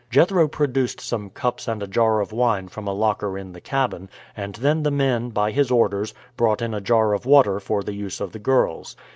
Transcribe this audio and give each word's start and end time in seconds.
Jethro 0.09 0.47
produced 0.47 0.99
some 0.99 1.29
cups 1.29 1.67
and 1.67 1.83
a 1.83 1.87
jar 1.87 2.21
of 2.21 2.31
wine 2.31 2.67
from 2.69 2.87
a 2.87 2.91
locker 2.91 3.37
in 3.37 3.51
the 3.51 3.61
cabin, 3.61 4.09
and 4.35 4.55
then 4.55 4.81
the 4.81 4.89
men, 4.89 5.29
by 5.29 5.51
his 5.51 5.69
orders, 5.69 6.15
brought 6.35 6.63
in 6.63 6.73
a 6.73 6.81
jar 6.81 7.13
of 7.13 7.27
water 7.27 7.59
for 7.59 7.83
the 7.83 7.93
use 7.93 8.19
of 8.19 8.31
the 8.31 8.39
girls. 8.39 8.95